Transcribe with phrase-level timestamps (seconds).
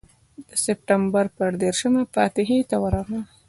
[0.47, 3.23] د سپټمبر پر دېرشمه فاتحې ته ورغلم.